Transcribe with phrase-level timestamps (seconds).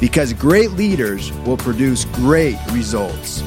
[0.00, 3.42] because great leaders will produce great results.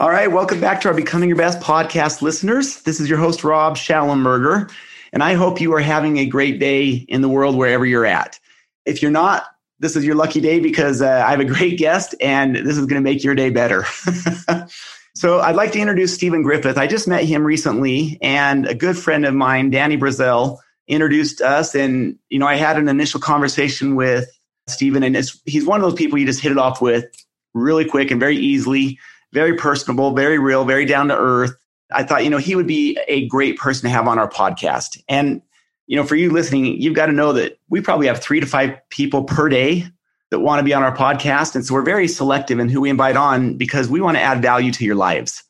[0.00, 2.80] All right, welcome back to our Becoming Your Best podcast listeners.
[2.82, 4.70] This is your host, Rob Shallenberger,
[5.12, 8.40] and I hope you are having a great day in the world wherever you're at.
[8.86, 9.44] If you're not,
[9.78, 12.86] this is your lucky day because uh, I have a great guest and this is
[12.86, 13.84] going to make your day better.
[15.14, 16.78] so I'd like to introduce Stephen Griffith.
[16.78, 20.60] I just met him recently, and a good friend of mine, Danny Brazel,
[20.90, 21.74] introduced us.
[21.74, 24.28] And, you know, I had an initial conversation with
[24.66, 25.16] Stephen, and
[25.46, 27.06] he's one of those people you just hit it off with
[27.54, 28.98] really quick and very easily,
[29.32, 31.52] very personable, very real, very down to earth.
[31.92, 35.00] I thought, you know, he would be a great person to have on our podcast.
[35.08, 35.42] And,
[35.86, 38.46] you know, for you listening, you've got to know that we probably have three to
[38.46, 39.86] five people per day
[40.30, 41.56] that want to be on our podcast.
[41.56, 44.40] And so we're very selective in who we invite on because we want to add
[44.40, 45.42] value to your lives.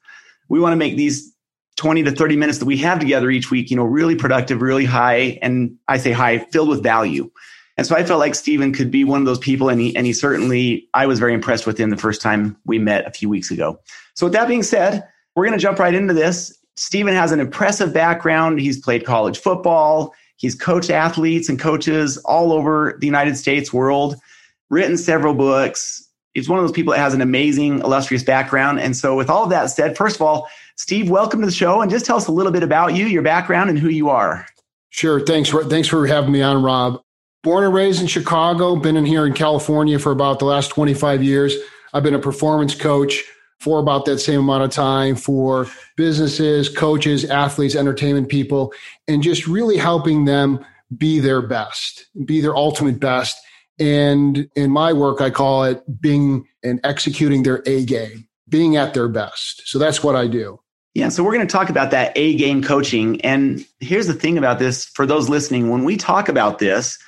[0.48, 1.30] We want to make these
[1.80, 4.84] 20 to 30 minutes that we have together each week, you know, really productive, really
[4.84, 5.38] high.
[5.40, 7.30] And I say high, filled with value.
[7.78, 9.70] And so I felt like Stephen could be one of those people.
[9.70, 12.78] And he, and he certainly, I was very impressed with him the first time we
[12.78, 13.80] met a few weeks ago.
[14.12, 16.54] So with that being said, we're going to jump right into this.
[16.76, 18.60] Stephen has an impressive background.
[18.60, 20.12] He's played college football.
[20.36, 24.16] He's coached athletes and coaches all over the United States, world,
[24.68, 26.06] written several books.
[26.34, 28.80] He's one of those people that has an amazing, illustrious background.
[28.80, 31.80] And so, with all of that said, first of all, Steve, welcome to the show
[31.80, 34.46] and just tell us a little bit about you, your background, and who you are.
[34.90, 35.20] Sure.
[35.20, 35.50] Thanks.
[35.50, 37.00] Thanks for having me on, Rob.
[37.42, 41.22] Born and raised in Chicago, been in here in California for about the last 25
[41.22, 41.54] years.
[41.94, 43.24] I've been a performance coach
[43.60, 45.66] for about that same amount of time for
[45.96, 48.72] businesses, coaches, athletes, entertainment people,
[49.06, 50.64] and just really helping them
[50.96, 53.38] be their best, be their ultimate best.
[53.78, 58.94] And in my work, I call it being and executing their A game, being at
[58.94, 59.62] their best.
[59.66, 60.60] So that's what I do.
[60.94, 63.20] Yeah, so we're going to talk about that A game coaching.
[63.20, 66.98] And here's the thing about this for those listening when we talk about this,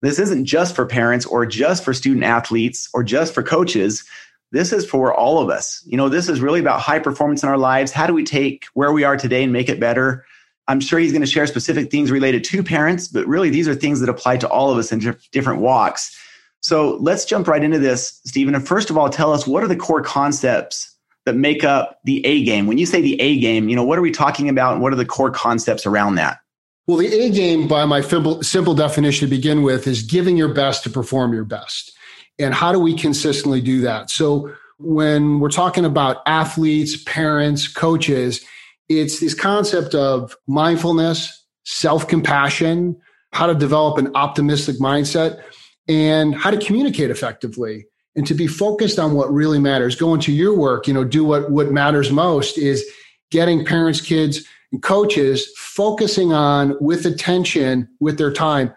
[0.00, 4.04] this isn't just for parents or just for student athletes or just for coaches.
[4.52, 5.82] This is for all of us.
[5.86, 7.90] You know, this is really about high performance in our lives.
[7.90, 10.24] How do we take where we are today and make it better?
[10.68, 13.74] I'm sure he's going to share specific things related to parents, but really these are
[13.74, 16.16] things that apply to all of us in different walks.
[16.60, 18.54] So let's jump right into this, Stephen.
[18.54, 20.91] And first of all, tell us what are the core concepts
[21.24, 22.66] that make up the A game.
[22.66, 24.92] When you say the A game, you know, what are we talking about and what
[24.92, 26.38] are the core concepts around that?
[26.86, 30.52] Well, the A game, by my simple, simple definition to begin with, is giving your
[30.52, 31.92] best to perform your best.
[32.38, 34.10] And how do we consistently do that?
[34.10, 38.44] So, when we're talking about athletes, parents, coaches,
[38.88, 43.00] it's this concept of mindfulness, self compassion,
[43.32, 45.40] how to develop an optimistic mindset,
[45.88, 49.96] and how to communicate effectively and to be focused on what really matters.
[49.96, 52.84] Go into your work, you know, do what, what matters most is
[53.30, 58.72] getting parents, kids, and coaches focusing on with attention, with their time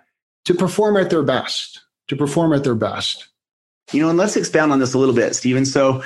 [0.46, 3.28] to perform at their best, to perform at their best.
[3.92, 6.04] You know, and let's expound on this a little bit, Stephen So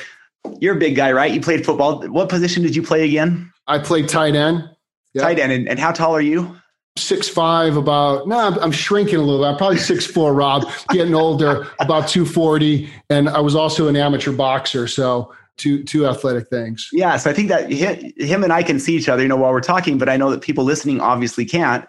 [0.59, 1.31] you're a big guy, right?
[1.31, 2.07] You played football.
[2.07, 3.51] What position did you play again?
[3.67, 4.69] I played tight end.
[5.13, 5.23] Yep.
[5.23, 5.51] Tight end.
[5.51, 6.55] And, and how tall are you?
[6.99, 9.47] Six five, about no, I'm, I'm shrinking a little bit.
[9.47, 10.33] I'm probably six four.
[10.33, 15.83] Rob, getting older, about two forty, and I was also an amateur boxer, so two
[15.83, 16.89] two athletic things.
[16.91, 19.51] Yeah, so I think that him and I can see each other, you know, while
[19.51, 21.85] we're talking, but I know that people listening obviously can't.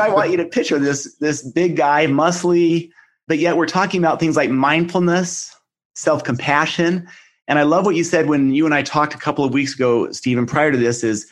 [0.00, 2.90] I want you to picture this this big guy, muscly,
[3.28, 5.54] but yet we're talking about things like mindfulness,
[5.94, 7.06] self compassion,
[7.48, 9.74] and I love what you said when you and I talked a couple of weeks
[9.74, 10.46] ago, Stephen.
[10.46, 11.26] Prior to this, is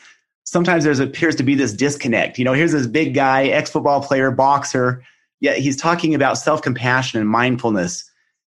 [0.51, 2.37] sometimes there appears to be this disconnect.
[2.37, 5.01] You know, here's this big guy, ex football player, boxer,
[5.39, 8.03] yet he's talking about self compassion and mindfulness.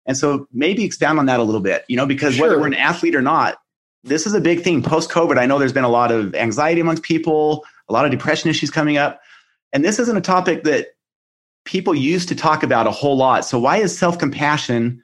[0.07, 2.47] And so maybe expound on that a little bit, you know, because sure.
[2.47, 3.59] whether we're an athlete or not,
[4.03, 5.37] this is a big thing post COVID.
[5.37, 8.71] I know there's been a lot of anxiety amongst people, a lot of depression issues
[8.71, 9.21] coming up.
[9.71, 10.87] And this isn't a topic that
[11.65, 13.45] people used to talk about a whole lot.
[13.45, 15.03] So why is self compassion,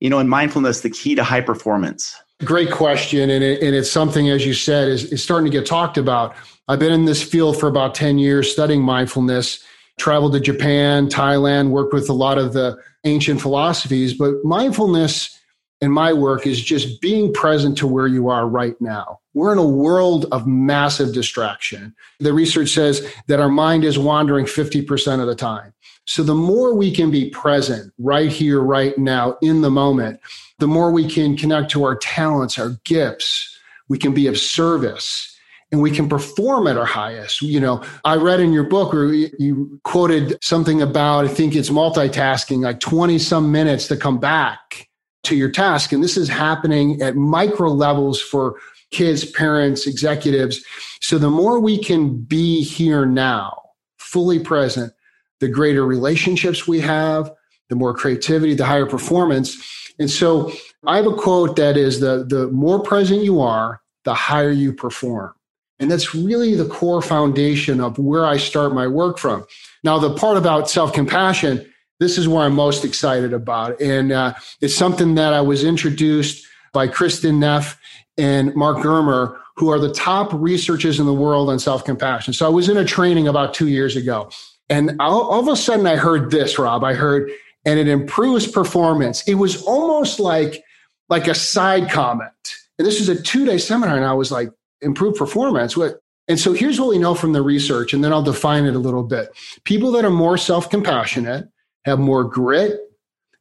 [0.00, 2.14] you know, and mindfulness the key to high performance?
[2.42, 3.30] Great question.
[3.30, 6.34] And, it, and it's something, as you said, is, is starting to get talked about.
[6.66, 9.62] I've been in this field for about 10 years studying mindfulness,
[9.98, 14.14] traveled to Japan, Thailand, worked with a lot of the ancient philosophies.
[14.14, 15.38] But mindfulness
[15.80, 19.20] in my work is just being present to where you are right now.
[19.34, 21.94] We're in a world of massive distraction.
[22.20, 25.74] The research says that our mind is wandering 50% of the time.
[26.06, 30.20] So the more we can be present right here, right now, in the moment,
[30.58, 33.50] the more we can connect to our talents, our gifts.
[33.88, 35.30] We can be of service
[35.72, 37.42] and we can perform at our highest.
[37.42, 41.70] You know, I read in your book where you quoted something about, I think it's
[41.70, 44.88] multitasking, like 20 some minutes to come back
[45.24, 45.92] to your task.
[45.92, 48.54] And this is happening at micro levels for
[48.94, 50.64] kids, parents, executives.
[51.00, 53.60] So the more we can be here now,
[53.98, 54.92] fully present,
[55.40, 57.30] the greater relationships we have,
[57.68, 59.56] the more creativity, the higher performance.
[59.98, 60.52] And so
[60.86, 64.72] I have a quote that is the, the more present you are, the higher you
[64.72, 65.34] perform.
[65.80, 69.44] And that's really the core foundation of where I start my work from.
[69.82, 71.70] Now, the part about self compassion,
[72.00, 73.80] this is where I'm most excited about.
[73.80, 77.78] And uh, it's something that I was introduced by Kristin Neff
[78.16, 82.32] and Mark Germer, who are the top researchers in the world on self compassion.
[82.32, 84.30] So I was in a training about two years ago.
[84.70, 86.84] And all, all of a sudden, I heard this, Rob.
[86.84, 87.30] I heard,
[87.66, 89.22] and it improves performance.
[89.28, 90.62] It was almost like,
[91.08, 92.30] like a side comment.
[92.78, 93.96] And this was a two day seminar.
[93.96, 94.50] And I was like,
[94.80, 95.76] improve performance.
[95.76, 96.00] What?
[96.26, 98.78] And so here's what we know from the research, and then I'll define it a
[98.78, 99.28] little bit.
[99.64, 101.48] People that are more self compassionate
[101.84, 102.80] have more grit,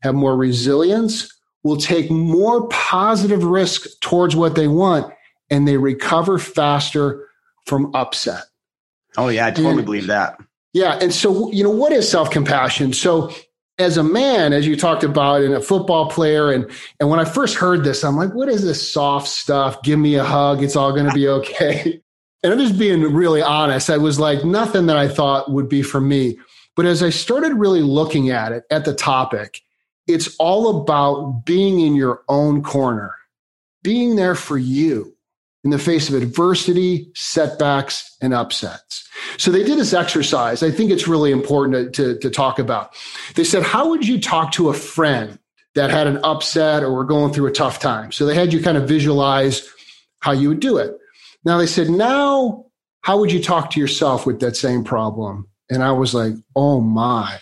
[0.02, 1.34] have more resilience,
[1.64, 5.12] will take more positive risk towards what they want,
[5.50, 7.28] and they recover faster
[7.66, 8.44] from upset.
[9.18, 10.38] Oh, yeah, I totally and, believe that.
[10.74, 10.98] Yeah.
[11.00, 12.94] And so, you know, what is self compassion?
[12.94, 13.32] So,
[13.80, 16.70] as a man, as you talked about, and a football player, and
[17.00, 19.82] and when I first heard this, I'm like, what is this soft stuff?
[19.84, 20.62] Give me a hug.
[20.62, 22.02] It's all going to be okay.
[22.44, 23.90] and I'm just being really honest.
[23.90, 26.38] I was like, nothing that I thought would be for me.
[26.76, 29.62] But as I started really looking at it, at the topic,
[30.08, 33.16] it's all about being in your own corner,
[33.84, 35.16] being there for you
[35.64, 39.08] in the face of adversity, setbacks, and upsets.
[39.38, 40.62] So they did this exercise.
[40.62, 42.96] I think it's really important to, to, to, talk about.
[43.36, 45.40] They said, How would you talk to a friend
[45.76, 48.12] that had an upset or were going through a tough time?
[48.12, 49.68] So they had you kind of visualize
[50.20, 50.98] how you would do it.
[51.46, 52.66] Now they said, Now,
[53.02, 55.48] how would you talk to yourself with that same problem?
[55.70, 57.40] And I was like, Oh my.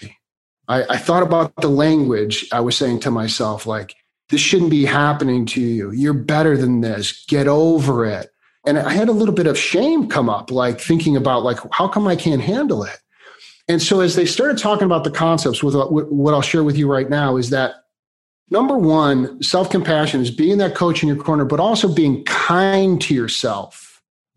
[0.71, 3.93] I, I thought about the language I was saying to myself, like,
[4.29, 5.91] this shouldn't be happening to you.
[5.91, 7.25] You're better than this.
[7.27, 8.29] Get over it.
[8.65, 11.89] And I had a little bit of shame come up, like thinking about like, how
[11.89, 12.97] come I can't handle it?
[13.67, 16.77] And so as they started talking about the concepts with uh, what I'll share with
[16.77, 17.75] you right now is that
[18.49, 23.13] number one, self-compassion is being that coach in your corner, but also being kind to
[23.13, 23.90] yourself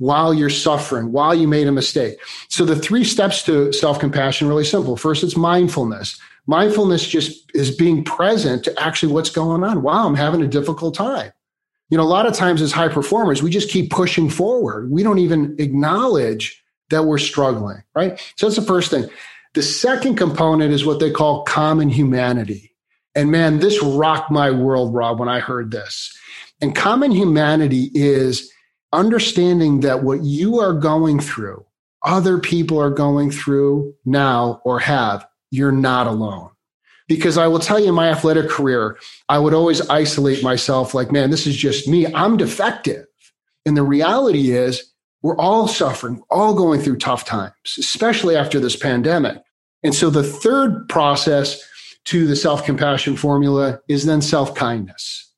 [0.05, 2.19] while you're suffering, while you made a mistake.
[2.49, 4.99] So the three steps to self-compassion really simple.
[4.99, 6.21] First, it's mindfulness.
[6.47, 9.81] Mindfulness just is being present to actually what's going on.
[9.81, 11.33] Wow, I'm having a difficult time.
[11.89, 14.91] You know, a lot of times as high performers, we just keep pushing forward.
[14.91, 18.21] We don't even acknowledge that we're struggling, right?
[18.37, 19.09] So that's the first thing.
[19.55, 22.75] The second component is what they call common humanity.
[23.15, 26.15] And man, this rocked my world, Rob, when I heard this.
[26.61, 28.51] And common humanity is
[28.95, 31.65] understanding that what you are going through,
[32.05, 36.51] other people are going through now or have you're not alone.
[37.07, 38.99] Because I will tell you, in my athletic career,
[39.29, 42.07] I would always isolate myself like, man, this is just me.
[42.15, 43.07] I'm defective.
[43.67, 44.91] And the reality is,
[45.23, 49.39] we're all suffering, all going through tough times, especially after this pandemic.
[49.83, 51.63] And so the third process
[52.07, 55.31] to the self compassion formula is then self kindness,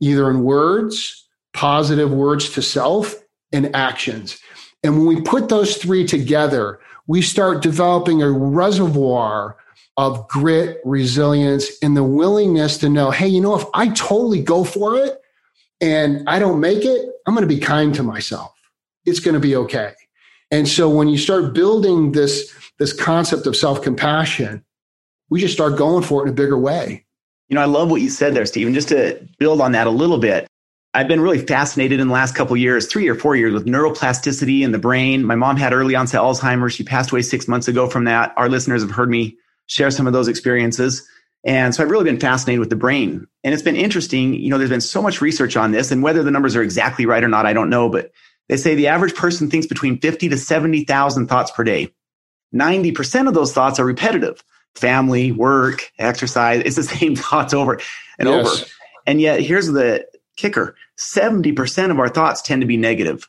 [0.00, 1.21] either in words,
[1.52, 3.14] positive words to self,
[3.52, 4.40] and actions.
[4.82, 9.56] And when we put those three together, we start developing a reservoir
[9.96, 14.64] of grit, resilience, and the willingness to know, hey, you know, if I totally go
[14.64, 15.20] for it
[15.80, 18.52] and I don't make it, I'm going to be kind to myself.
[19.04, 19.92] It's going to be okay.
[20.50, 24.64] And so when you start building this, this concept of self compassion,
[25.28, 27.04] we just start going for it in a bigger way.
[27.48, 28.74] You know, I love what you said there, Stephen.
[28.74, 30.46] Just to build on that a little bit,
[30.94, 34.62] I've been really fascinated in the last couple years, three or four years, with neuroplasticity
[34.62, 35.24] in the brain.
[35.24, 36.74] My mom had early onset Alzheimer's.
[36.74, 38.34] She passed away six months ago from that.
[38.36, 41.08] Our listeners have heard me share some of those experiences.
[41.44, 43.26] And so I've really been fascinated with the brain.
[43.42, 44.34] And it's been interesting.
[44.34, 47.06] You know, there's been so much research on this, and whether the numbers are exactly
[47.06, 47.88] right or not, I don't know.
[47.88, 48.12] But
[48.48, 51.90] they say the average person thinks between 50 to 70,000 thoughts per day.
[52.54, 54.44] 90% of those thoughts are repetitive
[54.74, 56.62] family, work, exercise.
[56.64, 57.80] It's the same thoughts over
[58.18, 58.46] and yes.
[58.46, 58.70] over.
[59.06, 63.28] And yet, here's the kicker 70% of our thoughts tend to be negative.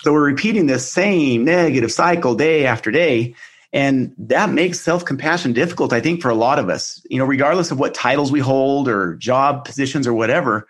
[0.00, 3.34] So we're repeating this same negative cycle day after day.
[3.72, 7.00] And that makes self compassion difficult, I think, for a lot of us.
[7.08, 10.68] You know, regardless of what titles we hold or job positions or whatever,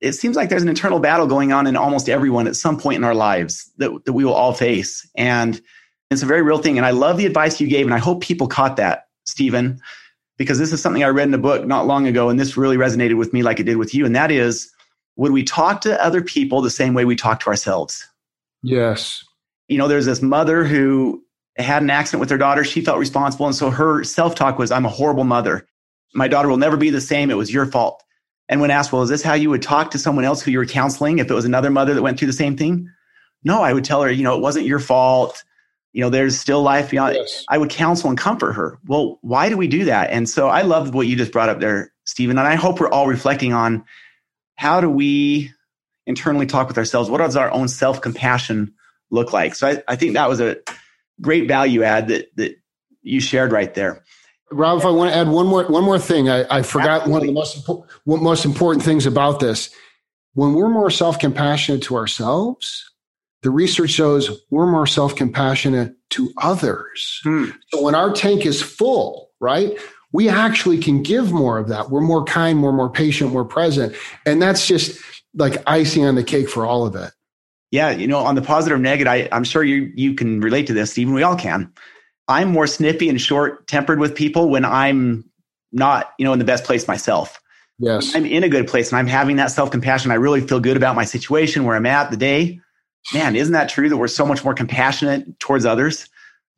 [0.00, 2.96] it seems like there's an internal battle going on in almost everyone at some point
[2.96, 5.08] in our lives that, that we will all face.
[5.16, 5.60] And
[6.10, 6.76] it's a very real thing.
[6.76, 7.86] And I love the advice you gave.
[7.86, 9.80] And I hope people caught that, Stephen,
[10.36, 12.28] because this is something I read in a book not long ago.
[12.28, 14.06] And this really resonated with me like it did with you.
[14.06, 14.70] And that is,
[15.18, 18.08] would we talk to other people the same way we talk to ourselves?
[18.62, 19.24] Yes.
[19.66, 21.22] You know, there's this mother who
[21.56, 22.64] had an accident with her daughter.
[22.64, 23.46] She felt responsible.
[23.46, 25.66] And so her self talk was, I'm a horrible mother.
[26.14, 27.30] My daughter will never be the same.
[27.30, 28.02] It was your fault.
[28.48, 30.58] And when asked, well, is this how you would talk to someone else who you
[30.58, 32.88] were counseling if it was another mother that went through the same thing?
[33.42, 35.42] No, I would tell her, you know, it wasn't your fault.
[35.92, 37.16] You know, there's still life beyond.
[37.16, 37.44] Yes.
[37.48, 38.78] I would counsel and comfort her.
[38.86, 40.10] Well, why do we do that?
[40.10, 42.38] And so I love what you just brought up there, Stephen.
[42.38, 43.84] And I hope we're all reflecting on
[44.58, 45.52] how do we
[46.04, 47.08] internally talk with ourselves?
[47.08, 48.74] What does our own self compassion
[49.08, 49.54] look like?
[49.54, 50.56] So I, I think that was a
[51.20, 52.56] great value add that, that
[53.02, 54.02] you shared right there.
[54.50, 57.12] Rob, if I want to add one more one more thing, I, I forgot Absolutely.
[57.12, 59.70] one of the most important, most important things about this.
[60.34, 62.90] When we're more self compassionate to ourselves,
[63.42, 67.20] the research shows we're more self compassionate to others.
[67.22, 67.50] Hmm.
[67.68, 69.78] So when our tank is full, right,
[70.12, 71.90] we actually can give more of that.
[71.90, 75.00] We're more kind, more more patient, more present, and that's just
[75.34, 77.12] like icing on the cake for all of it.
[77.70, 80.72] Yeah, you know, on the positive negative, I, I'm sure you you can relate to
[80.72, 81.72] this, Stephen We all can.
[82.28, 85.24] I'm more snippy and short tempered with people when I'm
[85.72, 87.40] not, you know, in the best place myself.
[87.78, 88.14] Yes.
[88.14, 90.10] I'm in a good place and I'm having that self compassion.
[90.10, 92.60] I really feel good about my situation where I'm at the day.
[93.14, 96.08] Man, isn't that true that we're so much more compassionate towards others?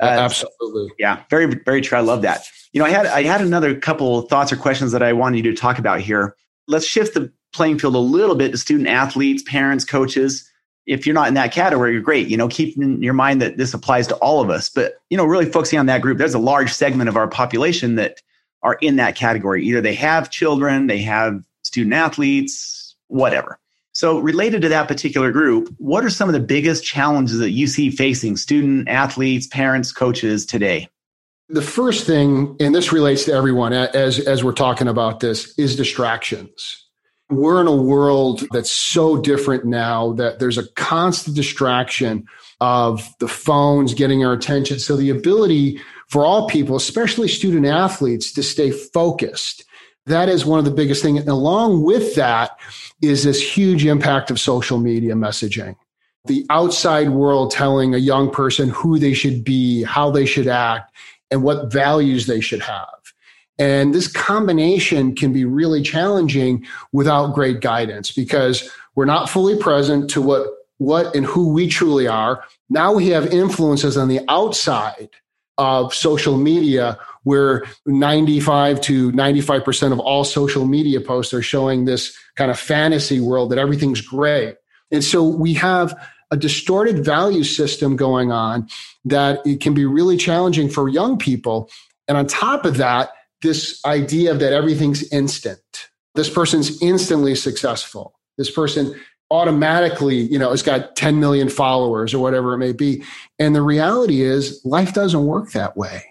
[0.00, 0.88] Uh, Absolutely.
[0.88, 1.98] So, yeah, very, very true.
[1.98, 2.44] I love that.
[2.72, 5.50] You know, I had I had another couple thoughts or questions that I wanted you
[5.50, 6.36] to talk about here.
[6.68, 10.50] Let's shift the playing field a little bit to student athletes, parents, coaches
[10.90, 12.26] if you're not in that category, you're great.
[12.26, 14.68] You know, keep in your mind that this applies to all of us.
[14.68, 17.94] But, you know, really focusing on that group, there's a large segment of our population
[17.94, 18.20] that
[18.64, 19.64] are in that category.
[19.64, 23.59] Either they have children, they have student athletes, whatever.
[24.00, 27.66] So, related to that particular group, what are some of the biggest challenges that you
[27.66, 30.88] see facing student athletes, parents, coaches today?
[31.50, 35.76] The first thing, and this relates to everyone as, as we're talking about this, is
[35.76, 36.82] distractions.
[37.28, 42.26] We're in a world that's so different now that there's a constant distraction
[42.58, 44.78] of the phones getting our attention.
[44.78, 45.78] So the ability
[46.08, 49.66] for all people, especially student athletes, to stay focused.
[50.06, 51.26] That is one of the biggest things.
[51.26, 52.58] Along with that
[53.02, 55.76] is this huge impact of social media messaging.
[56.26, 60.94] The outside world telling a young person who they should be, how they should act,
[61.30, 62.88] and what values they should have.
[63.58, 70.10] And this combination can be really challenging without great guidance because we're not fully present
[70.10, 70.46] to what,
[70.78, 72.42] what and who we truly are.
[72.70, 75.10] Now we have influences on the outside
[75.58, 82.16] of social media where 95 to 95% of all social media posts are showing this
[82.36, 84.56] kind of fantasy world that everything's great.
[84.90, 85.94] And so we have
[86.30, 88.68] a distorted value system going on
[89.04, 91.68] that it can be really challenging for young people.
[92.08, 93.10] And on top of that,
[93.42, 95.60] this idea that everything's instant.
[96.14, 98.18] This person's instantly successful.
[98.36, 98.98] This person
[99.30, 103.04] automatically, you know, has got 10 million followers or whatever it may be.
[103.38, 106.04] And the reality is life doesn't work that way.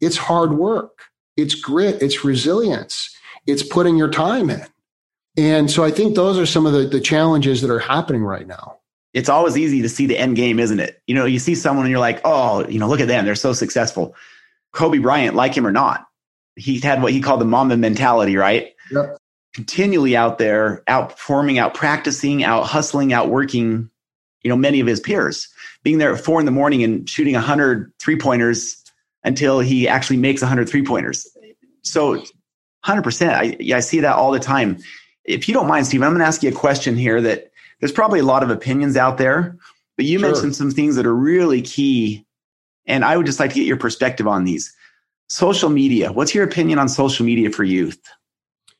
[0.00, 1.04] It's hard work.
[1.36, 2.02] It's grit.
[2.02, 3.14] It's resilience.
[3.46, 4.64] It's putting your time in.
[5.36, 8.46] And so I think those are some of the, the challenges that are happening right
[8.46, 8.78] now.
[9.12, 11.00] It's always easy to see the end game, isn't it?
[11.06, 13.24] You know, you see someone and you're like, oh, you know, look at them.
[13.24, 14.14] They're so successful.
[14.72, 16.06] Kobe Bryant, like him or not,
[16.56, 18.74] he had what he called the Mamba mentality, right?
[18.90, 19.18] Yep.
[19.54, 23.88] Continually out there, out performing, out practicing, out hustling, out working,
[24.42, 25.48] you know, many of his peers.
[25.84, 28.83] Being there at four in the morning and shooting 100 three pointers
[29.24, 31.26] until he actually makes 100 three pointers.
[31.82, 32.22] So
[32.84, 33.28] 100%.
[33.28, 34.78] I, I see that all the time.
[35.24, 37.50] If you don't mind, Steve, I'm going to ask you a question here that
[37.80, 39.56] there's probably a lot of opinions out there,
[39.96, 40.28] but you sure.
[40.28, 42.26] mentioned some things that are really key.
[42.86, 44.74] And I would just like to get your perspective on these.
[45.28, 46.12] Social media.
[46.12, 48.00] What's your opinion on social media for youth?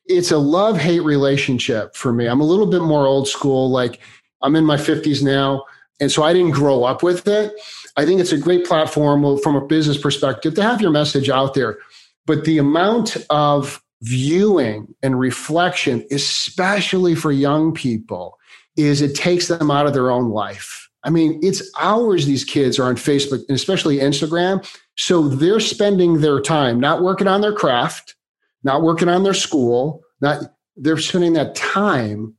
[0.06, 2.26] It's a love hate relationship for me.
[2.26, 3.70] I'm a little bit more old school.
[3.70, 4.00] Like
[4.42, 5.64] I'm in my 50s now.
[6.00, 7.52] And so I didn't grow up with it.
[7.96, 11.54] I think it's a great platform from a business perspective to have your message out
[11.54, 11.78] there.
[12.26, 18.38] But the amount of viewing and reflection, especially for young people,
[18.76, 20.88] is it takes them out of their own life.
[21.04, 26.20] I mean, it's hours these kids are on Facebook and especially Instagram so they're spending
[26.20, 28.14] their time not working on their craft,
[28.62, 30.42] not working on their school, not
[30.76, 32.34] they're spending that time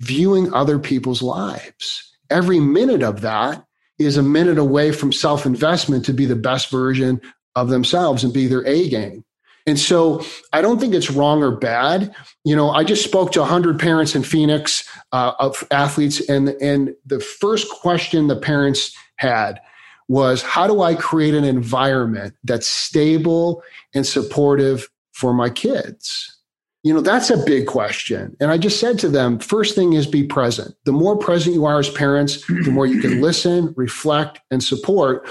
[0.00, 2.09] viewing other people's lives.
[2.30, 3.64] Every minute of that
[3.98, 7.20] is a minute away from self investment to be the best version
[7.54, 9.24] of themselves and be their A game.
[9.66, 12.14] And so I don't think it's wrong or bad.
[12.44, 16.94] You know, I just spoke to 100 parents in Phoenix uh, of athletes, and, and
[17.04, 19.60] the first question the parents had
[20.08, 23.62] was how do I create an environment that's stable
[23.94, 26.39] and supportive for my kids?
[26.82, 28.34] You know, that's a big question.
[28.40, 30.74] And I just said to them, first thing is be present.
[30.84, 35.28] The more present you are as parents, the more you can listen, reflect, and support.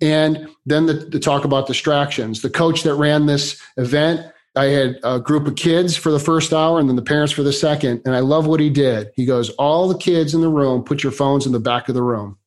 [0.00, 2.42] And then the, the talk about distractions.
[2.42, 6.52] The coach that ran this event, I had a group of kids for the first
[6.52, 8.02] hour and then the parents for the second.
[8.04, 9.10] And I love what he did.
[9.14, 11.96] He goes, All the kids in the room, put your phones in the back of
[11.96, 12.38] the room.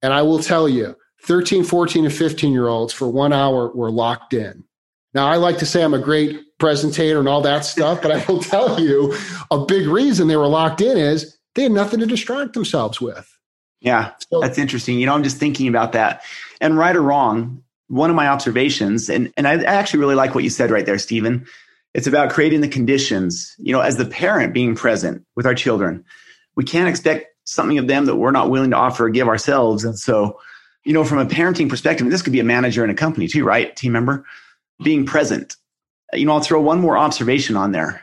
[0.00, 0.94] And I will tell you,
[1.24, 4.64] 13, 14, and 15 year olds for one hour were locked in.
[5.12, 8.24] Now, I like to say I'm a great presentator and all that stuff, but I
[8.26, 9.16] will tell you
[9.50, 13.28] a big reason they were locked in is they had nothing to distract themselves with.
[13.80, 14.98] Yeah, so, that's interesting.
[14.98, 16.22] You know, I'm just thinking about that.
[16.60, 20.44] And right or wrong, one of my observations, and, and I actually really like what
[20.44, 21.46] you said right there, Stephen.
[21.92, 26.04] It's about creating the conditions, you know, as the parent being present with our children.
[26.54, 29.84] We can't expect something of them that we're not willing to offer or give ourselves.
[29.84, 30.38] And so,
[30.84, 33.44] you know, from a parenting perspective, this could be a manager in a company too,
[33.44, 33.74] right?
[33.74, 34.24] Team member
[34.82, 35.56] being present.
[36.12, 38.02] You know, I'll throw one more observation on there.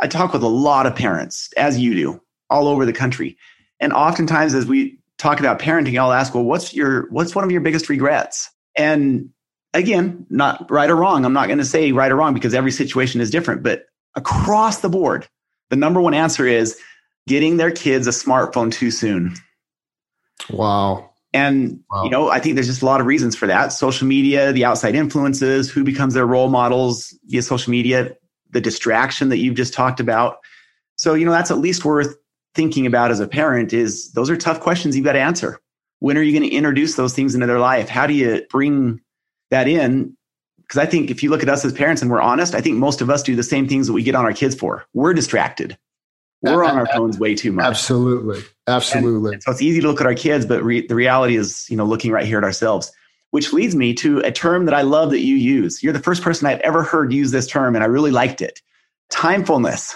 [0.00, 3.36] I talk with a lot of parents, as you do, all over the country.
[3.80, 7.50] And oftentimes as we talk about parenting, I'll ask, well, what's your what's one of
[7.50, 8.50] your biggest regrets?
[8.76, 9.30] And
[9.72, 11.24] again, not right or wrong.
[11.24, 14.80] I'm not going to say right or wrong because every situation is different, but across
[14.80, 15.28] the board,
[15.70, 16.78] the number one answer is
[17.26, 19.34] getting their kids a smartphone too soon.
[20.50, 21.10] Wow.
[21.32, 22.04] And, wow.
[22.04, 23.68] you know, I think there's just a lot of reasons for that.
[23.68, 28.16] Social media, the outside influences, who becomes their role models via social media,
[28.50, 30.38] the distraction that you've just talked about.
[30.96, 32.16] So, you know, that's at least worth
[32.54, 35.60] thinking about as a parent is those are tough questions you've got to answer.
[35.98, 37.88] When are you going to introduce those things into their life?
[37.88, 39.00] How do you bring
[39.50, 40.16] that in?
[40.62, 42.76] Because I think if you look at us as parents and we're honest, I think
[42.76, 44.86] most of us do the same things that we get on our kids for.
[44.94, 45.78] We're distracted.
[46.42, 47.64] We're on our phones way too much.
[47.64, 48.42] Absolutely.
[48.66, 49.34] Absolutely.
[49.34, 51.76] And so it's easy to look at our kids, but re- the reality is, you
[51.76, 52.92] know, looking right here at ourselves,
[53.30, 55.82] which leads me to a term that I love that you use.
[55.82, 58.60] You're the first person I've ever heard use this term, and I really liked it.
[59.10, 59.94] Timefulness.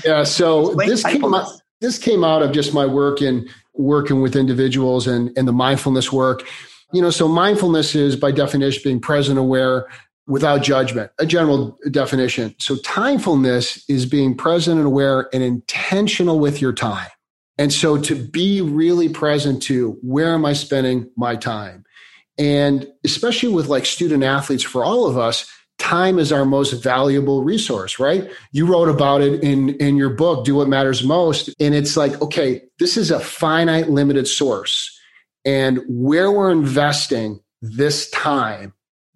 [0.04, 0.24] yeah.
[0.24, 5.06] So this came, out, this came out of just my work in working with individuals
[5.06, 6.46] and, and the mindfulness work.
[6.92, 9.88] You know, so mindfulness is by definition being present, aware,
[10.28, 12.54] without judgment, a general definition.
[12.58, 17.08] So timefulness is being present and aware and intentional with your time.
[17.56, 21.84] And so to be really present to where am I spending my time?
[22.38, 27.42] And especially with like student athletes, for all of us, time is our most valuable
[27.42, 28.30] resource, right?
[28.52, 31.50] You wrote about it in, in your book, Do What Matters Most.
[31.58, 34.94] And it's like, okay, this is a finite, limited source.
[35.44, 38.72] And where we're investing this time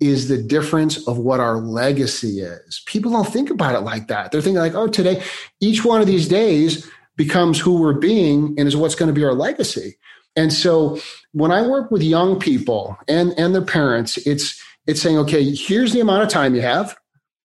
[0.06, 2.82] is the difference of what our legacy is.
[2.86, 4.30] People don't think about it like that.
[4.30, 5.22] They're thinking like, oh, today,
[5.60, 9.24] each one of these days becomes who we're being and is what's going to be
[9.24, 9.96] our legacy.
[10.36, 10.98] And so
[11.32, 15.92] when I work with young people and, and their parents, it's it's saying, okay, here's
[15.92, 16.96] the amount of time you have.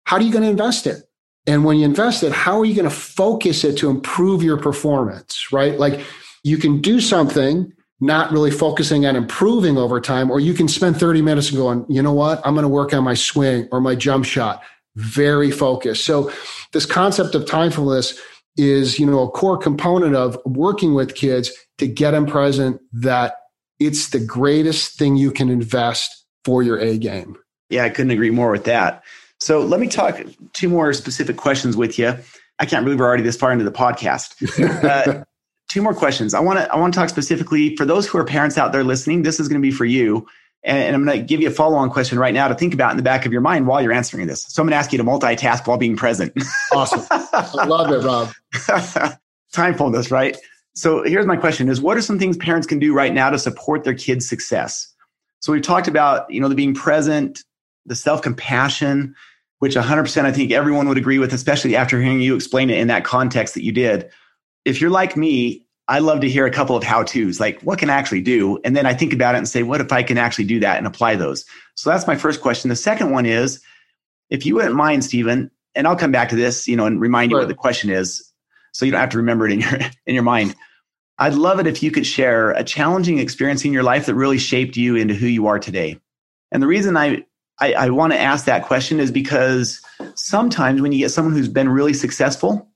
[0.05, 1.03] How are you going to invest it?
[1.47, 4.57] And when you invest it, how are you going to focus it to improve your
[4.57, 5.51] performance?
[5.51, 5.79] Right?
[5.79, 6.01] Like
[6.45, 10.99] you can do something not really focusing on improving over time, or you can spend
[10.99, 12.41] 30 minutes and going, you know what?
[12.45, 14.63] I'm going to work on my swing or my jump shot.
[14.97, 16.05] Very focused.
[16.05, 16.31] So
[16.73, 18.19] this concept of timefulness
[18.57, 23.35] is, you know, a core component of working with kids to get them present that
[23.81, 27.37] it's the greatest thing you can invest for your A game.
[27.71, 29.03] Yeah, I couldn't agree more with that.
[29.41, 30.21] So let me talk
[30.53, 32.17] two more specific questions with you.
[32.59, 34.35] I can't believe we're already this far into the podcast.
[34.85, 35.25] Uh,
[35.75, 36.35] two more questions.
[36.35, 38.85] I want to I want to talk specifically for those who are parents out there
[38.85, 39.25] listening.
[39.25, 40.25] This is going to be for you,
[40.63, 42.73] and, and I'm going to give you a follow on question right now to think
[42.73, 44.45] about in the back of your mind while you're answering this.
[44.45, 46.33] So I'm going to ask you to multitask while being present.
[46.73, 48.33] awesome, I love it, Rob.
[49.53, 50.37] Timefulness, right?
[50.75, 53.39] So here's my question: Is what are some things parents can do right now to
[53.39, 54.89] support their kids' success?
[55.41, 57.43] So we've talked about you know the being present,
[57.85, 59.17] the self compassion,
[59.59, 62.87] which 100% I think everyone would agree with, especially after hearing you explain it in
[62.87, 64.09] that context that you did.
[64.65, 67.79] If you're like me, I love to hear a couple of how to's, like what
[67.79, 68.59] can I actually do?
[68.65, 70.79] And then I think about it and say, what if I can actually do that
[70.79, 71.45] and apply those?
[71.75, 72.71] So that's my first question.
[72.71, 73.61] The second one is,
[74.31, 77.31] if you wouldn't mind, Stephen, and I'll come back to this, you know, and remind
[77.31, 78.33] you what the question is,
[78.73, 79.73] so you don't have to remember it in your
[80.07, 80.55] in your mind.
[81.19, 84.39] I'd love it if you could share a challenging experience in your life that really
[84.39, 86.01] shaped you into who you are today.
[86.51, 87.25] And the reason I
[87.61, 89.81] I, I want to ask that question is because
[90.15, 92.69] sometimes when you get someone who's been really successful,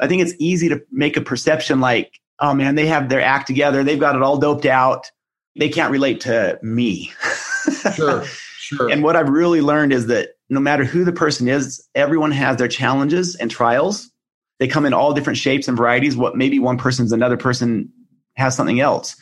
[0.00, 3.46] I think it's easy to make a perception like oh man, they have their act
[3.46, 3.82] together.
[3.82, 5.10] They've got it all doped out.
[5.56, 7.10] They can't relate to me.
[7.94, 8.90] sure, sure.
[8.90, 12.58] And what I've really learned is that no matter who the person is, everyone has
[12.58, 14.10] their challenges and trials.
[14.58, 16.16] They come in all different shapes and varieties.
[16.16, 17.90] What maybe one person's another person
[18.36, 19.16] has something else.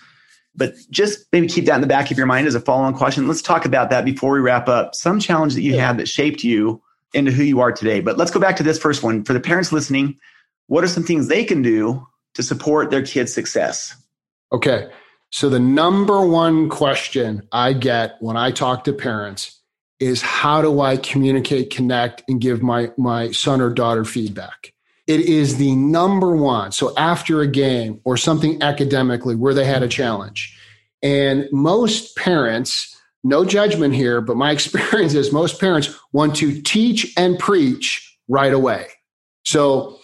[0.55, 2.95] But just maybe keep that in the back of your mind as a follow on
[2.95, 3.29] question.
[3.29, 4.95] Let's talk about that before we wrap up.
[4.95, 5.87] Some challenge that you yeah.
[5.87, 6.83] had that shaped you
[7.15, 8.01] into who you are today.
[8.01, 9.23] But let's go back to this first one.
[9.23, 10.19] For the parents listening,
[10.67, 13.95] what are some things they can do to support their kids' success?
[14.53, 14.91] Okay.
[15.31, 19.59] So, the number one question I get when I talk to parents
[19.99, 24.75] is how do I communicate, connect, and give my, my son or daughter feedback?
[25.07, 26.73] It is the number one.
[26.73, 30.59] So, after a game or something academically where they had a challenge,
[31.03, 37.13] and most parents, no judgment here, but my experience is most parents want to teach
[37.17, 38.87] and preach right away.
[39.45, 39.99] So,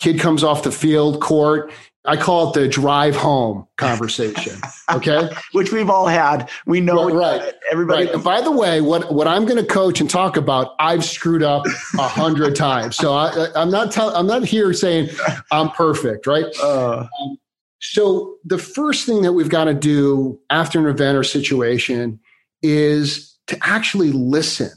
[0.00, 1.72] kid comes off the field court
[2.06, 4.60] I call it the drive home conversation.
[4.92, 5.30] Okay.
[5.52, 6.50] Which we've all had.
[6.66, 7.40] We know right.
[7.42, 7.54] right.
[7.72, 8.04] everybody.
[8.04, 8.14] Right.
[8.14, 11.42] And by the way, what, what I'm going to coach and talk about, I've screwed
[11.42, 11.64] up
[11.98, 12.96] a hundred times.
[12.96, 15.08] So I, am not telling, I'm not here saying
[15.50, 16.26] I'm perfect.
[16.26, 16.44] Right.
[16.62, 17.38] Uh, um,
[17.80, 22.20] so the first thing that we've got to do after an event or situation
[22.62, 24.70] is to actually listen.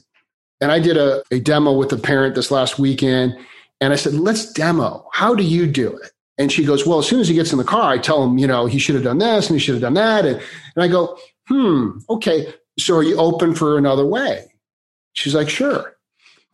[0.62, 3.38] And I did a, a demo with a parent this last weekend
[3.80, 5.08] and I said, let's demo.
[5.13, 6.12] How do you do it?
[6.38, 8.38] And she goes, Well, as soon as he gets in the car, I tell him,
[8.38, 10.26] you know, he should have done this and he should have done that.
[10.26, 10.42] And,
[10.76, 12.54] and I go, Hmm, okay.
[12.80, 14.52] So are you open for another way?
[15.13, 15.96] She's like, Sure.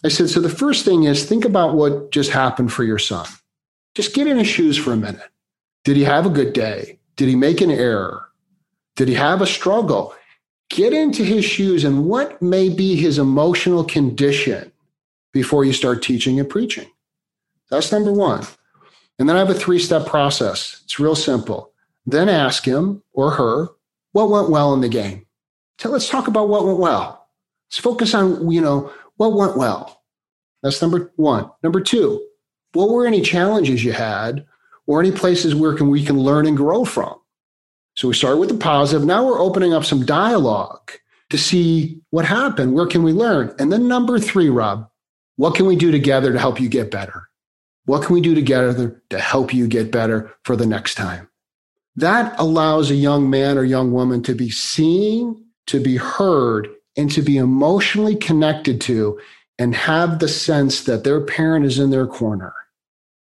[0.06, 3.28] I said, So the first thing is think about what just happened for your son.
[3.96, 5.30] Just get in his shoes for a minute.
[5.84, 7.00] Did he have a good day?
[7.18, 8.30] Did he make an error?
[8.96, 10.16] Did he have a struggle?
[10.70, 14.72] Get into his shoes and what may be his emotional condition
[15.34, 16.90] before you start teaching and preaching.
[17.74, 18.46] That's number one.
[19.18, 20.82] And then I have a three step process.
[20.84, 21.74] It's real simple.
[22.06, 23.70] Then ask him or her
[24.12, 25.26] what went well in the game.
[25.80, 27.28] So let's talk about what went well.
[27.68, 30.04] Let's focus on, you know, what went well.
[30.62, 31.50] That's number one.
[31.64, 32.24] Number two,
[32.74, 34.46] what were any challenges you had
[34.86, 37.16] or any places where can we can learn and grow from?
[37.96, 39.04] So we started with the positive.
[39.04, 40.92] Now we're opening up some dialogue
[41.32, 42.76] to see what happened.
[42.76, 43.56] Where can we learn?
[43.58, 44.88] And then number three, Rob,
[45.38, 47.30] what can we do together to help you get better?
[47.86, 51.28] What can we do together to help you get better for the next time?
[51.96, 56.68] That allows a young man or young woman to be seen, to be heard,
[56.98, 59.20] and to be emotionally connected to
[59.60, 62.54] and have the sense that their parent is in their corner.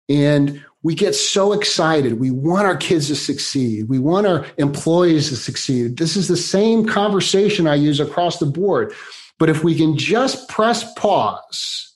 [0.08, 2.19] And we get so excited.
[2.19, 3.88] We want our kids to succeed.
[3.88, 5.97] We want our employees to succeed.
[5.97, 8.93] This is the same conversation I use across the board.
[9.38, 11.95] But if we can just press pause,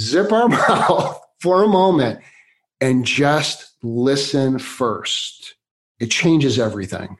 [0.00, 2.20] zip our mouth, for a moment
[2.80, 5.56] and just listen first.
[6.00, 7.18] It changes everything.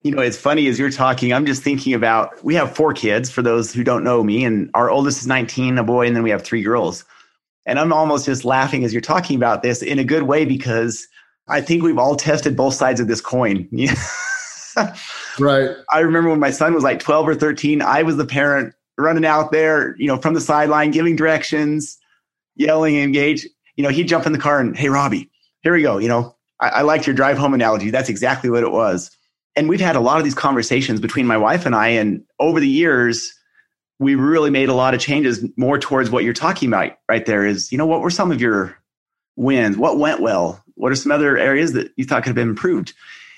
[0.00, 3.30] You know, it's funny as you're talking, I'm just thinking about we have four kids
[3.30, 6.22] for those who don't know me, and our oldest is 19, a boy, and then
[6.22, 7.04] we have three girls.
[7.66, 11.06] And I'm almost just laughing as you're talking about this in a good way because
[11.46, 13.68] I think we've all tested both sides of this coin.
[15.38, 15.70] right.
[15.92, 19.26] I remember when my son was like 12 or 13, I was the parent running
[19.26, 21.98] out there, you know, from the sideline, giving directions,
[22.56, 23.46] yelling, engage
[23.78, 25.30] you know, he'd jump in the car and, hey, Robbie,
[25.62, 25.98] here we go.
[25.98, 27.90] You know, I, I liked your drive home analogy.
[27.90, 29.16] That's exactly what it was.
[29.54, 31.88] And we've had a lot of these conversations between my wife and I.
[31.90, 33.32] And over the years,
[34.00, 37.46] we really made a lot of changes more towards what you're talking about right there
[37.46, 38.76] is, you know, what were some of your
[39.36, 39.76] wins?
[39.76, 40.62] What went well?
[40.74, 42.94] What are some other areas that you thought could have been improved?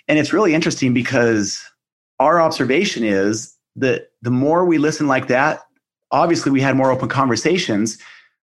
[0.09, 1.63] And it's really interesting because
[2.19, 5.61] our observation is that the more we listen like that,
[6.11, 7.99] obviously we had more open conversations.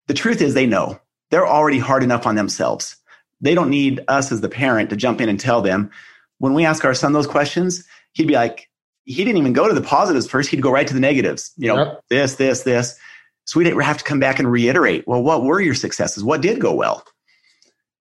[0.07, 0.99] The truth is they know
[1.31, 2.95] they're already hard enough on themselves.
[3.41, 5.91] They don't need us as the parent to jump in and tell them.
[6.39, 8.69] When we ask our son those questions, he'd be like,
[9.05, 10.49] he didn't even go to the positives first.
[10.49, 11.51] He'd go right to the negatives.
[11.57, 12.01] You know, yep.
[12.09, 12.97] this, this, this.
[13.45, 16.23] So we'd have to come back and reiterate, well, what were your successes?
[16.23, 17.05] What did go well?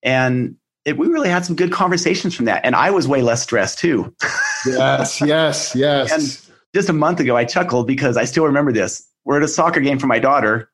[0.03, 2.65] And it, we really had some good conversations from that.
[2.65, 4.15] And I was way less stressed too.
[4.67, 6.13] yes, yes, yes.
[6.13, 9.07] And just a month ago, I chuckled because I still remember this.
[9.25, 10.71] We're at a soccer game for my daughter,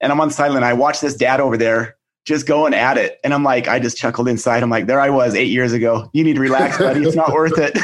[0.00, 0.62] and I'm on the sideline.
[0.62, 3.18] I watch this dad over there just going at it.
[3.24, 4.62] And I'm like, I just chuckled inside.
[4.62, 6.10] I'm like, there I was eight years ago.
[6.12, 7.02] You need to relax, buddy.
[7.02, 7.78] It's not worth it.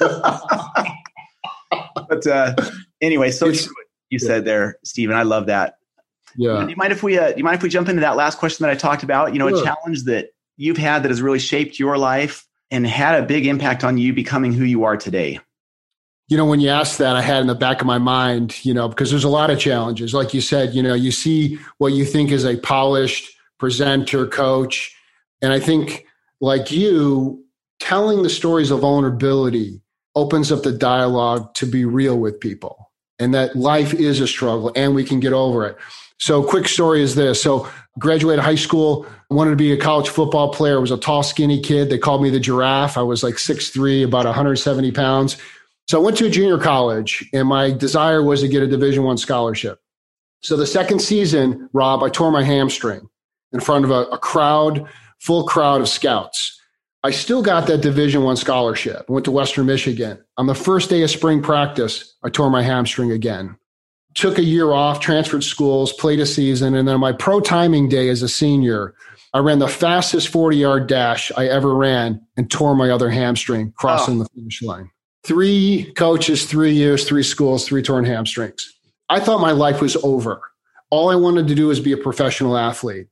[2.08, 2.54] but uh,
[3.00, 3.58] anyway, so you
[4.10, 4.18] yeah.
[4.18, 5.16] said there, Stephen.
[5.16, 5.76] I love that.
[6.36, 6.64] Yeah.
[6.64, 8.38] Do you mind if we uh, do you mind if we jump into that last
[8.38, 9.34] question that I talked about?
[9.34, 9.60] You know, sure.
[9.60, 13.46] a challenge that you've had that has really shaped your life and had a big
[13.46, 15.40] impact on you becoming who you are today
[16.32, 18.72] you know, when you asked that, I had in the back of my mind, you
[18.72, 20.14] know, because there's a lot of challenges.
[20.14, 24.96] Like you said, you know, you see what you think is a polished presenter, coach.
[25.42, 26.06] And I think,
[26.40, 27.44] like you,
[27.80, 29.82] telling the stories of vulnerability
[30.14, 32.90] opens up the dialogue to be real with people.
[33.18, 35.76] and that life is a struggle and we can get over it.
[36.18, 37.42] So, quick story is this.
[37.42, 37.68] So,
[37.98, 40.80] graduated high school, wanted to be a college football player.
[40.80, 41.90] Was a tall, skinny kid.
[41.90, 42.96] They called me the giraffe.
[42.96, 45.36] I was like 6'3, about 170 pounds.
[45.88, 49.02] So I went to a junior college and my desire was to get a division
[49.02, 49.80] one scholarship.
[50.40, 53.08] So the second season, Rob, I tore my hamstring
[53.52, 54.88] in front of a, a crowd,
[55.20, 56.58] full crowd of scouts.
[57.04, 59.06] I still got that division one scholarship.
[59.08, 60.24] I went to Western Michigan.
[60.36, 63.56] On the first day of spring practice, I tore my hamstring again
[64.14, 66.74] took a year off, transferred schools, played a season.
[66.74, 68.94] And then my pro timing day as a senior,
[69.34, 73.72] I ran the fastest 40 yard dash I ever ran and tore my other hamstring
[73.76, 74.24] crossing oh.
[74.24, 74.90] the finish line.
[75.24, 78.72] Three coaches, three years, three schools, three torn hamstrings.
[79.08, 80.40] I thought my life was over.
[80.90, 83.06] All I wanted to do was be a professional athlete.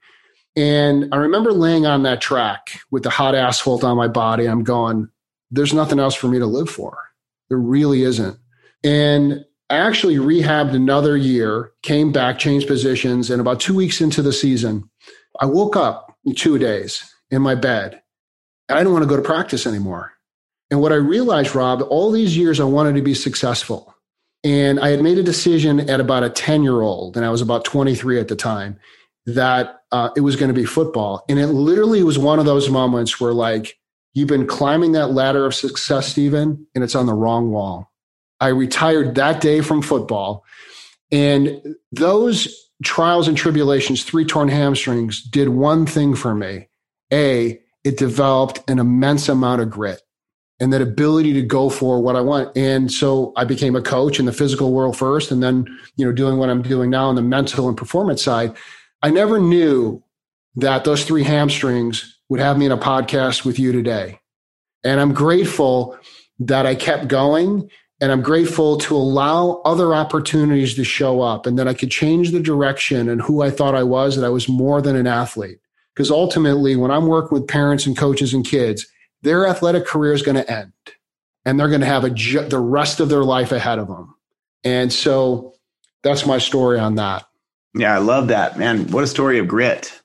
[0.56, 4.46] And I remember laying on that track with the hot asphalt on my body.
[4.46, 5.08] I'm going,
[5.50, 6.98] there's nothing else for me to live for.
[7.48, 8.36] There really isn't.
[8.82, 14.20] And I actually rehabbed another year, came back, changed positions, and about two weeks into
[14.20, 14.90] the season,
[15.40, 18.02] I woke up two days in my bed
[18.68, 20.12] and I didn't want to go to practice anymore.
[20.70, 23.94] And what I realized, Rob, all these years I wanted to be successful.
[24.44, 27.42] And I had made a decision at about a 10 year old, and I was
[27.42, 28.78] about 23 at the time,
[29.26, 31.24] that uh, it was going to be football.
[31.28, 33.78] And it literally was one of those moments where, like,
[34.14, 37.90] you've been climbing that ladder of success, Stephen, and it's on the wrong wall.
[38.40, 40.44] I retired that day from football.
[41.12, 42.48] And those
[42.83, 46.68] trials and tribulations, three torn hamstrings, did one thing for me.
[47.12, 50.00] A, it developed an immense amount of grit
[50.60, 52.54] and that ability to go for what I want.
[52.56, 56.12] And so I became a coach in the physical world first, and then, you know,
[56.12, 58.54] doing what I'm doing now on the mental and performance side.
[59.02, 60.02] I never knew
[60.56, 64.20] that those three hamstrings would have me in a podcast with you today.
[64.84, 65.98] And I'm grateful
[66.40, 67.70] that I kept going
[68.00, 72.30] and I'm grateful to allow other opportunities to show up and that I could change
[72.30, 75.58] the direction and who I thought I was, that I was more than an athlete.
[75.94, 78.86] Because ultimately, when I'm working with parents and coaches and kids,
[79.22, 80.72] their athletic career is going to end
[81.44, 84.14] and they're going to have a ju- the rest of their life ahead of them.
[84.64, 85.54] And so
[86.02, 87.26] that's my story on that.
[87.74, 88.90] Yeah, I love that, man.
[88.90, 89.98] What a story of grit.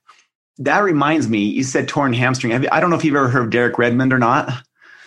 [0.60, 2.54] That reminds me, you said torn hamstring.
[2.68, 4.52] I don't know if you've ever heard of Derek Redmond or not.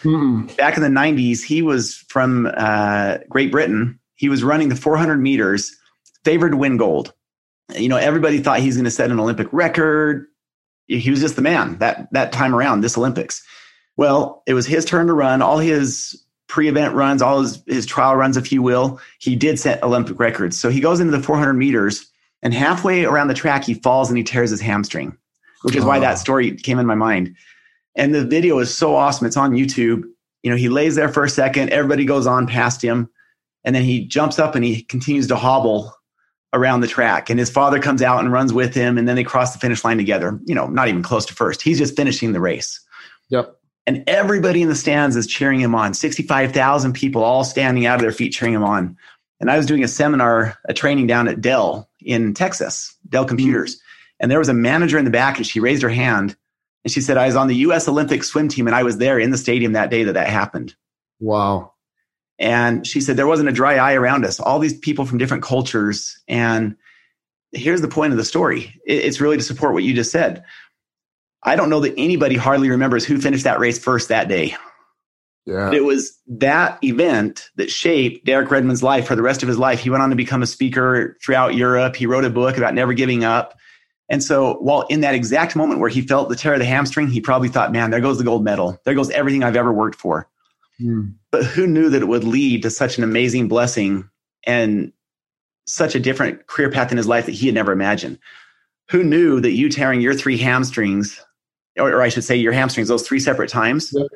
[0.02, 0.54] Mm-mm.
[0.56, 3.98] Back in the 90s, he was from uh, Great Britain.
[4.16, 5.74] He was running the 400 meters,
[6.24, 7.12] favored to win gold.
[7.74, 10.26] You know, everybody thought he's going to set an Olympic record.
[10.86, 13.42] He was just the man that that time around this Olympics.
[13.98, 15.42] Well, it was his turn to run.
[15.42, 19.82] All his pre-event runs, all his, his trial runs, if you will, he did set
[19.82, 20.58] Olympic records.
[20.58, 24.16] So he goes into the 400 meters, and halfway around the track, he falls and
[24.16, 25.18] he tears his hamstring,
[25.62, 25.88] which is oh.
[25.88, 27.34] why that story came in my mind.
[27.96, 29.26] And the video is so awesome.
[29.26, 30.04] It's on YouTube.
[30.44, 33.10] You know, he lays there for a second, everybody goes on past him,
[33.64, 35.92] and then he jumps up and he continues to hobble
[36.52, 37.28] around the track.
[37.28, 39.82] And his father comes out and runs with him, and then they cross the finish
[39.82, 40.38] line together.
[40.44, 41.62] You know, not even close to first.
[41.62, 42.80] He's just finishing the race.
[43.30, 43.57] Yep.
[43.88, 45.94] And everybody in the stands is cheering him on.
[45.94, 48.98] 65,000 people all standing out of their feet cheering him on.
[49.40, 53.76] And I was doing a seminar, a training down at Dell in Texas, Dell Computers.
[53.76, 53.84] Mm-hmm.
[54.20, 56.36] And there was a manager in the back, and she raised her hand
[56.84, 59.18] and she said, I was on the US Olympic swim team and I was there
[59.18, 60.74] in the stadium that day that that happened.
[61.18, 61.72] Wow.
[62.38, 65.42] And she said, there wasn't a dry eye around us, all these people from different
[65.42, 66.20] cultures.
[66.28, 66.76] And
[67.52, 70.44] here's the point of the story it's really to support what you just said.
[71.42, 74.56] I don't know that anybody hardly remembers who finished that race first that day.
[75.46, 75.72] Yeah.
[75.72, 79.80] It was that event that shaped Derek Redmond's life for the rest of his life.
[79.80, 81.96] He went on to become a speaker throughout Europe.
[81.96, 83.58] He wrote a book about never giving up.
[84.10, 87.08] And so, while in that exact moment where he felt the tear of the hamstring,
[87.08, 88.78] he probably thought, man, there goes the gold medal.
[88.84, 90.28] There goes everything I've ever worked for.
[90.80, 91.14] Mm.
[91.30, 94.08] But who knew that it would lead to such an amazing blessing
[94.46, 94.92] and
[95.66, 98.18] such a different career path in his life that he had never imagined?
[98.90, 101.22] Who knew that you tearing your three hamstrings,
[101.78, 104.06] or, I should say your hamstrings, those three separate times, yep.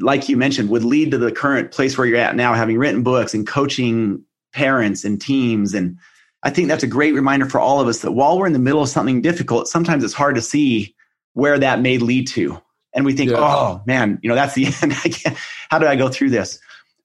[0.00, 3.02] like you mentioned, would lead to the current place where you're at now, having written
[3.02, 5.98] books and coaching parents and teams and
[6.42, 8.58] I think that's a great reminder for all of us that while we're in the
[8.58, 10.94] middle of something difficult, sometimes it's hard to see
[11.34, 12.60] where that may lead to.
[12.94, 13.38] And we think, yeah.
[13.38, 14.92] oh man, you know, that's the end.
[15.04, 15.36] I can't,
[15.70, 16.58] how do I go through this?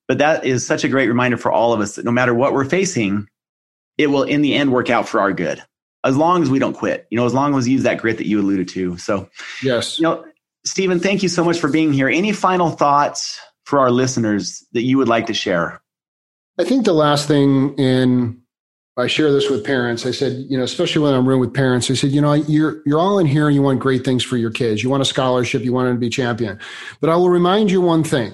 [0.08, 2.54] But that is such a great reminder for all of us that no matter what
[2.54, 3.28] we're facing,
[3.98, 5.62] it will in the end work out for our good.
[6.04, 8.18] As long as we don't quit, you know, as long as we use that grit
[8.18, 8.98] that you alluded to.
[8.98, 9.30] So,
[9.62, 10.24] yes, you know,
[10.66, 12.08] Stephen, thank you so much for being here.
[12.08, 15.82] Any final thoughts for our listeners that you would like to share?
[16.60, 18.42] I think the last thing in
[18.98, 20.08] I share this with parents.
[20.08, 22.82] I said, you know, especially when I'm room with parents, I said, you know, you're
[22.86, 24.82] you're all in here and you want great things for your kids.
[24.82, 26.60] You want a scholarship, you want them to be champion.
[27.00, 28.34] But I will remind you one thing.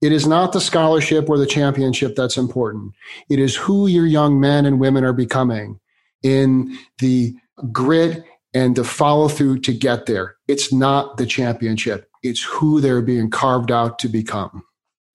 [0.00, 2.92] It is not the scholarship or the championship that's important.
[3.28, 5.80] It is who your young men and women are becoming
[6.26, 7.34] in the
[7.72, 10.36] grit and the follow through to get there.
[10.48, 12.08] It's not the championship.
[12.22, 14.64] It's who they're being carved out to become.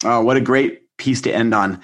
[0.03, 1.81] Oh, what a great piece to end on.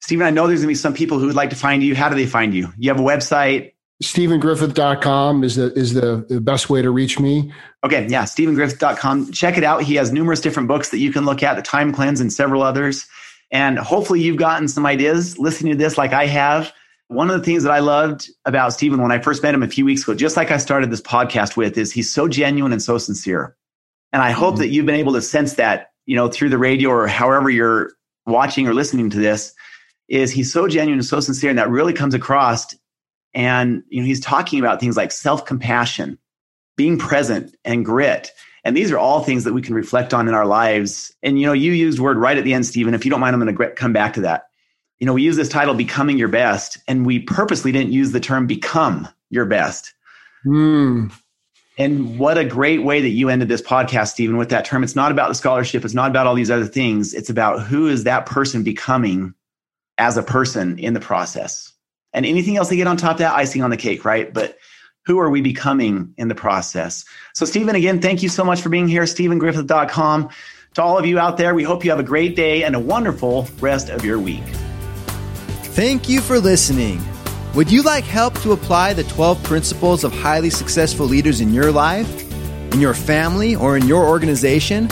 [0.00, 1.94] Stephen, I know there's going to be some people who would like to find you.
[1.94, 2.72] How do they find you?
[2.76, 3.72] You have a website?
[4.02, 7.50] StephenGriffith.com is the is the, the best way to reach me.
[7.82, 9.32] Okay, yeah, StephenGriffith.com.
[9.32, 9.82] Check it out.
[9.82, 12.62] He has numerous different books that you can look at, The Time Cleanse and several
[12.62, 13.06] others.
[13.50, 16.72] And hopefully you've gotten some ideas listening to this like I have.
[17.08, 19.68] One of the things that I loved about Stephen when I first met him a
[19.68, 22.82] few weeks ago, just like I started this podcast with, is he's so genuine and
[22.82, 23.56] so sincere.
[24.12, 24.62] And I hope mm-hmm.
[24.62, 27.92] that you've been able to sense that, you know, through the radio or however you're
[28.26, 29.54] watching or listening to this,
[30.08, 32.74] is he's so genuine and so sincere, and that really comes across.
[33.34, 36.18] And you know, he's talking about things like self-compassion,
[36.76, 38.30] being present, and grit.
[38.64, 41.14] And these are all things that we can reflect on in our lives.
[41.22, 42.94] And you know, you used word right at the end, Stephen.
[42.94, 44.44] If you don't mind, I'm going to come back to that.
[44.98, 48.20] You know, we use this title, "Becoming Your Best," and we purposely didn't use the
[48.20, 49.92] term "become your best."
[50.46, 51.12] Mm.
[51.78, 54.82] And what a great way that you ended this podcast, Stephen, with that term.
[54.82, 55.84] It's not about the scholarship.
[55.84, 57.12] It's not about all these other things.
[57.12, 59.34] It's about who is that person becoming
[59.98, 61.72] as a person in the process.
[62.14, 64.32] And anything else they get on top of that, icing on the cake, right?
[64.32, 64.56] But
[65.04, 67.04] who are we becoming in the process?
[67.34, 69.02] So, Stephen, again, thank you so much for being here.
[69.02, 70.30] StephenGriffith.com.
[70.74, 72.80] To all of you out there, we hope you have a great day and a
[72.80, 74.44] wonderful rest of your week.
[75.76, 77.02] Thank you for listening.
[77.54, 81.70] Would you like help to apply the 12 principles of highly successful leaders in your
[81.70, 82.08] life,
[82.72, 84.88] in your family, or in your organization?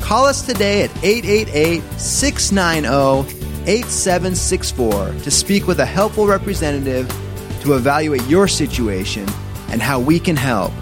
[0.00, 3.30] Call us today at 888 690
[3.70, 7.06] 8764 to speak with a helpful representative
[7.60, 9.28] to evaluate your situation
[9.68, 10.72] and how we can help.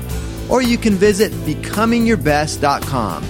[0.49, 3.25] Or you can visit becomingyourbest.com.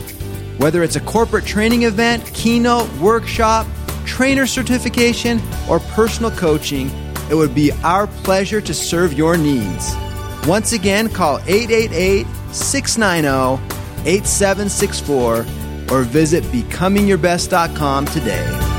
[0.59, 3.67] Whether it's a corporate training event, keynote, workshop,
[4.05, 6.91] trainer certification, or personal coaching,
[7.31, 9.95] it would be our pleasure to serve your needs.
[10.47, 13.63] Once again, call 888 690
[14.07, 15.47] 8764
[15.91, 18.70] or visit becomingyourbest.com today.